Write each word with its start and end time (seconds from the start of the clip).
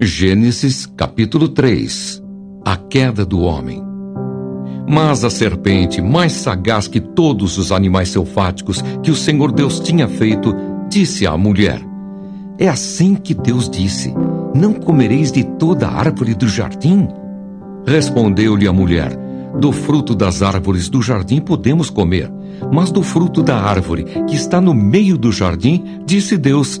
Gênesis 0.00 0.86
capítulo 0.86 1.48
3 1.48 2.22
A 2.64 2.76
queda 2.76 3.26
do 3.26 3.40
homem. 3.40 3.82
Mas 4.88 5.24
a 5.24 5.30
serpente, 5.30 6.00
mais 6.00 6.34
sagaz 6.34 6.86
que 6.86 7.00
todos 7.00 7.58
os 7.58 7.72
animais 7.72 8.10
selváticos 8.10 8.80
que 9.02 9.10
o 9.10 9.16
Senhor 9.16 9.50
Deus 9.50 9.80
tinha 9.80 10.06
feito, 10.06 10.54
disse 10.88 11.26
à 11.26 11.36
mulher: 11.36 11.80
É 12.60 12.68
assim 12.68 13.16
que 13.16 13.34
Deus 13.34 13.68
disse: 13.68 14.14
Não 14.54 14.72
comereis 14.72 15.32
de 15.32 15.42
toda 15.42 15.88
a 15.88 15.98
árvore 15.98 16.32
do 16.32 16.46
jardim? 16.46 17.08
Respondeu-lhe 17.84 18.68
a 18.68 18.72
mulher: 18.72 19.18
Do 19.58 19.72
fruto 19.72 20.14
das 20.14 20.42
árvores 20.42 20.88
do 20.88 21.02
jardim 21.02 21.40
podemos 21.40 21.90
comer, 21.90 22.30
mas 22.72 22.92
do 22.92 23.02
fruto 23.02 23.42
da 23.42 23.56
árvore 23.56 24.04
que 24.28 24.36
está 24.36 24.60
no 24.60 24.72
meio 24.72 25.18
do 25.18 25.32
jardim, 25.32 25.82
disse 26.06 26.36
Deus: 26.36 26.80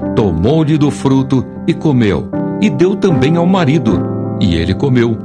tomou-lhe 0.15 0.77
do 0.77 0.91
fruto 0.91 1.45
e 1.67 1.73
comeu, 1.73 2.29
e 2.61 2.69
deu 2.69 2.95
também 2.95 3.37
ao 3.37 3.45
marido, 3.45 4.01
e 4.39 4.55
ele 4.55 4.73
comeu. 4.73 5.17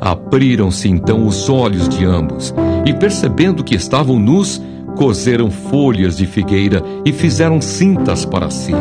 Abriram-se 0.00 0.88
então 0.88 1.26
os 1.26 1.48
olhos 1.48 1.88
de 1.88 2.04
ambos, 2.04 2.54
e 2.86 2.92
percebendo 2.92 3.62
que 3.62 3.74
estavam 3.74 4.18
nus, 4.18 4.60
coseram 4.96 5.50
folhas 5.50 6.16
de 6.16 6.26
figueira 6.26 6.82
e 7.04 7.12
fizeram 7.12 7.60
cintas 7.60 8.24
para 8.24 8.50
si. 8.50 8.72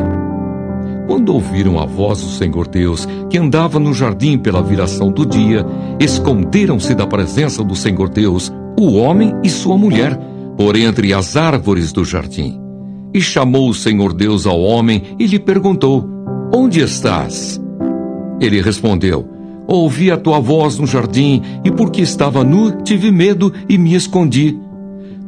Quando 1.07 1.33
ouviram 1.33 1.79
a 1.79 1.85
voz 1.85 2.21
do 2.21 2.29
Senhor 2.29 2.67
Deus, 2.67 3.07
que 3.29 3.37
andava 3.37 3.79
no 3.79 3.93
jardim 3.93 4.37
pela 4.37 4.61
viração 4.61 5.11
do 5.11 5.25
dia, 5.25 5.65
esconderam-se 5.99 6.93
da 6.93 7.07
presença 7.07 7.63
do 7.63 7.75
Senhor 7.75 8.09
Deus, 8.09 8.51
o 8.79 8.93
homem 8.93 9.33
e 9.43 9.49
sua 9.49 9.77
mulher, 9.77 10.15
por 10.55 10.75
entre 10.75 11.13
as 11.13 11.35
árvores 11.35 11.91
do 11.91 12.05
jardim. 12.05 12.68
E 13.13 13.21
chamou 13.21 13.69
o 13.69 13.73
Senhor 13.73 14.13
Deus 14.13 14.45
ao 14.45 14.61
homem 14.61 15.15
e 15.17 15.25
lhe 15.25 15.39
perguntou: 15.39 16.07
Onde 16.53 16.81
estás? 16.81 17.59
Ele 18.39 18.61
respondeu: 18.61 19.27
Ouvi 19.67 20.11
a 20.11 20.17
tua 20.17 20.39
voz 20.39 20.79
no 20.79 20.87
jardim, 20.87 21.41
e 21.63 21.71
porque 21.71 22.01
estava 22.01 22.43
nu, 22.43 22.81
tive 22.83 23.11
medo 23.11 23.53
e 23.67 23.77
me 23.77 23.95
escondi. 23.95 24.57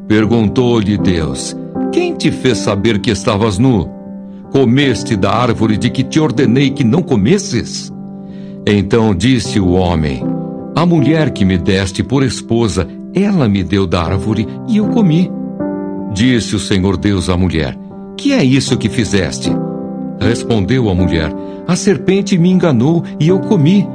Perguntou-lhe 0.07 0.97
Deus: 0.97 1.55
Quem 1.91 2.15
te 2.15 2.31
fez 2.31 2.59
saber 2.59 2.99
que 2.99 3.11
estavas 3.11 3.57
nu? 3.57 3.89
Comeste 4.52 5.15
da 5.15 5.31
árvore 5.31 5.77
de 5.77 5.89
que 5.89 6.03
te 6.03 6.19
ordenei 6.19 6.71
que 6.71 6.83
não 6.83 7.02
comesses? 7.02 7.91
Então 8.65 9.15
disse 9.15 9.59
o 9.59 9.71
homem: 9.71 10.23
A 10.75 10.85
mulher 10.85 11.31
que 11.31 11.45
me 11.45 11.57
deste 11.57 12.03
por 12.03 12.23
esposa, 12.23 12.87
ela 13.13 13.47
me 13.47 13.63
deu 13.63 13.87
da 13.87 14.03
árvore 14.03 14.47
e 14.67 14.77
eu 14.77 14.87
comi. 14.89 15.41
Disse 16.14 16.56
o 16.56 16.59
Senhor 16.59 16.98
Deus 16.98 17.30
à 17.30 17.38
mulher: 17.38 17.78
Que 18.17 18.34
é 18.34 18.44
isso 18.44 18.78
que 18.78 18.90
fizeste? 18.90 19.50
Respondeu 20.20 20.90
a 20.90 20.94
mulher: 20.94 21.31
A 21.67 21.76
serpente 21.76 22.38
me 22.38 22.50
enganou 22.50 23.04
e 23.20 23.30
eu 23.30 23.40
comi. 23.40 23.88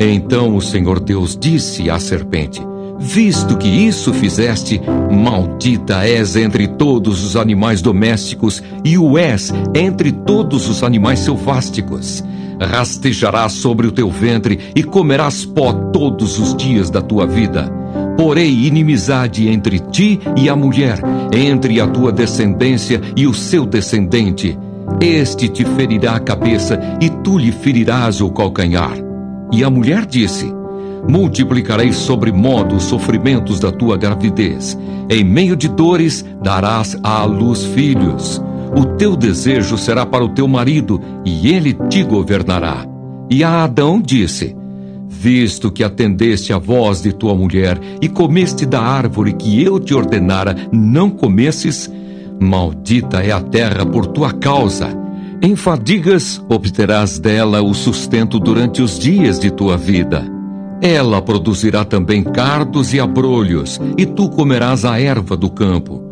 Então 0.00 0.56
o 0.56 0.60
Senhor 0.60 0.98
Deus 0.98 1.36
disse 1.40 1.88
à 1.88 1.98
serpente: 1.98 2.60
Visto 2.98 3.56
que 3.56 3.68
isso 3.68 4.12
fizeste, 4.12 4.80
maldita 5.10 6.06
és 6.06 6.36
entre 6.36 6.66
todos 6.66 7.24
os 7.24 7.36
animais 7.36 7.80
domésticos 7.80 8.62
e 8.84 8.98
o 8.98 9.16
és 9.16 9.52
entre 9.74 10.10
todos 10.10 10.68
os 10.68 10.82
animais 10.82 11.20
selvásticos. 11.20 12.24
Rastejarás 12.60 13.52
sobre 13.52 13.86
o 13.86 13.92
teu 13.92 14.10
ventre 14.10 14.58
e 14.74 14.82
comerás 14.82 15.44
pó 15.44 15.72
todos 15.72 16.38
os 16.38 16.56
dias 16.56 16.90
da 16.90 17.02
tua 17.02 17.26
vida. 17.26 17.83
Porei 18.16 18.66
inimizade 18.66 19.48
entre 19.48 19.78
ti 19.78 20.20
e 20.36 20.48
a 20.48 20.54
mulher, 20.54 21.00
entre 21.32 21.80
a 21.80 21.86
tua 21.86 22.12
descendência 22.12 23.00
e 23.16 23.26
o 23.26 23.34
seu 23.34 23.66
descendente. 23.66 24.56
Este 25.00 25.48
te 25.48 25.64
ferirá 25.64 26.16
a 26.16 26.20
cabeça 26.20 26.78
e 27.00 27.08
tu 27.08 27.36
lhe 27.38 27.50
ferirás 27.50 28.20
o 28.20 28.30
calcanhar. 28.30 28.96
E 29.52 29.64
a 29.64 29.70
mulher 29.70 30.06
disse: 30.06 30.52
Multiplicarei 31.08 31.92
sobre 31.92 32.32
modo 32.32 32.76
os 32.76 32.84
sofrimentos 32.84 33.60
da 33.60 33.70
tua 33.70 33.96
gravidez. 33.96 34.78
Em 35.10 35.22
meio 35.24 35.56
de 35.56 35.68
dores 35.68 36.24
darás 36.42 36.96
à 37.02 37.24
luz 37.24 37.64
filhos. 37.64 38.40
O 38.76 38.84
teu 38.96 39.16
desejo 39.16 39.76
será 39.76 40.04
para 40.06 40.24
o 40.24 40.30
teu 40.30 40.48
marido, 40.48 41.00
e 41.24 41.52
ele 41.52 41.74
te 41.88 42.02
governará. 42.02 42.86
E 43.30 43.44
a 43.44 43.64
Adão 43.64 44.00
disse: 44.00 44.56
visto 45.14 45.70
que 45.70 45.84
atendeste 45.84 46.52
à 46.52 46.58
voz 46.58 47.00
de 47.00 47.12
tua 47.12 47.34
mulher 47.34 47.80
e 48.02 48.08
comeste 48.08 48.66
da 48.66 48.80
árvore 48.80 49.32
que 49.32 49.62
eu 49.62 49.78
te 49.78 49.94
ordenara 49.94 50.54
não 50.72 51.08
comesses, 51.08 51.90
maldita 52.40 53.20
é 53.22 53.30
a 53.30 53.40
terra 53.40 53.86
por 53.86 54.06
tua 54.06 54.32
causa. 54.32 54.88
Em 55.40 55.54
fadigas 55.56 56.44
obterás 56.48 57.18
dela 57.18 57.62
o 57.62 57.72
sustento 57.72 58.38
durante 58.38 58.82
os 58.82 58.98
dias 58.98 59.38
de 59.38 59.50
tua 59.50 59.76
vida. 59.76 60.26
Ela 60.82 61.22
produzirá 61.22 61.84
também 61.84 62.22
cardos 62.22 62.92
e 62.92 63.00
abrolhos, 63.00 63.80
e 63.96 64.04
tu 64.04 64.28
comerás 64.28 64.84
a 64.84 65.00
erva 65.00 65.36
do 65.36 65.48
campo. 65.48 66.02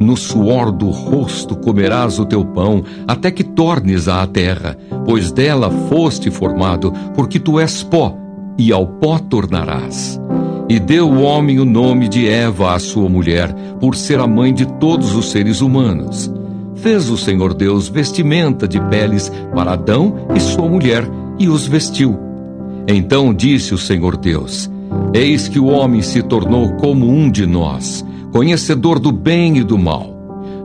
No 0.00 0.16
suor 0.16 0.72
do 0.72 0.90
rosto 0.90 1.54
comerás 1.56 2.18
o 2.18 2.24
teu 2.24 2.44
pão, 2.44 2.82
até 3.06 3.30
que 3.30 3.44
tornes 3.44 4.08
à 4.08 4.26
terra, 4.26 4.76
pois 5.04 5.30
dela 5.30 5.70
foste 5.88 6.30
formado, 6.30 6.92
porque 7.14 7.38
tu 7.38 7.60
és 7.60 7.82
pó 7.82 8.25
e 8.58 8.72
ao 8.72 8.86
pó 8.86 9.18
tornarás. 9.18 10.20
E 10.68 10.80
deu 10.80 11.08
o 11.08 11.22
homem 11.22 11.60
o 11.60 11.64
nome 11.64 12.08
de 12.08 12.28
Eva 12.28 12.74
à 12.74 12.78
sua 12.78 13.08
mulher, 13.08 13.52
por 13.80 13.94
ser 13.94 14.18
a 14.18 14.26
mãe 14.26 14.52
de 14.52 14.66
todos 14.66 15.14
os 15.14 15.30
seres 15.30 15.60
humanos. 15.60 16.32
Fez 16.76 17.08
o 17.08 17.16
Senhor 17.16 17.54
Deus 17.54 17.88
vestimenta 17.88 18.66
de 18.66 18.80
peles 18.80 19.30
para 19.54 19.72
Adão 19.72 20.26
e 20.34 20.40
sua 20.40 20.68
mulher, 20.68 21.08
e 21.38 21.48
os 21.48 21.66
vestiu. 21.66 22.18
Então 22.88 23.32
disse 23.32 23.74
o 23.74 23.78
Senhor 23.78 24.16
Deus: 24.16 24.70
Eis 25.14 25.48
que 25.48 25.58
o 25.58 25.66
homem 25.66 26.02
se 26.02 26.22
tornou 26.22 26.72
como 26.74 27.08
um 27.08 27.30
de 27.30 27.46
nós, 27.46 28.04
conhecedor 28.32 28.98
do 28.98 29.12
bem 29.12 29.58
e 29.58 29.64
do 29.64 29.78
mal. 29.78 30.14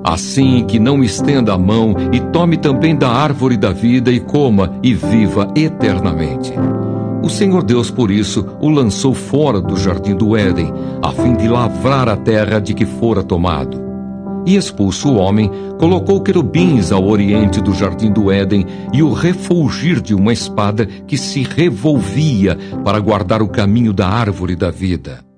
Assim 0.04 0.66
que 0.66 0.80
não 0.80 1.04
estenda 1.04 1.54
a 1.54 1.58
mão 1.58 1.96
e 2.12 2.20
tome 2.20 2.58
também 2.58 2.96
da 2.96 3.10
árvore 3.10 3.56
da 3.56 3.72
vida 3.72 4.12
e 4.12 4.20
coma 4.20 4.74
e 4.82 4.96
viva 4.96 5.52
eternamente. 5.56 6.54
O 7.24 7.30
Senhor 7.30 7.64
Deus, 7.64 7.92
por 7.92 8.10
isso, 8.10 8.46
o 8.60 8.68
lançou 8.68 9.14
fora 9.14 9.62
do 9.62 9.78
jardim 9.78 10.16
do 10.16 10.36
Éden, 10.36 10.74
a 11.04 11.12
fim 11.12 11.36
de 11.36 11.48
lavrar 11.48 12.10
a 12.10 12.18
terra 12.18 12.60
de 12.60 12.74
que 12.74 12.86
fora 12.86 13.22
tomado. 13.22 13.80
E 14.46 14.56
expulso 14.56 15.10
o 15.10 15.18
homem, 15.18 15.50
colocou 15.78 16.22
querubins 16.22 16.92
ao 16.92 17.08
oriente 17.08 17.62
do 17.62 17.74
jardim 17.74 18.12
do 18.12 18.32
Éden 18.32 18.66
e 18.92 19.04
o 19.04 19.14
refulgir 19.14 20.02
de 20.02 20.16
uma 20.16 20.34
espada 20.34 20.86
que 20.86 21.18
se 21.18 21.44
revolvia 21.44 22.58
para 22.84 23.00
guardar 23.00 23.44
o 23.44 23.48
caminho 23.48 23.94
da 23.94 24.08
árvore 24.08 24.56
da 24.56 24.72
vida. 24.72 25.31